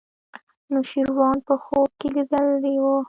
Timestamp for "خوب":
1.63-1.89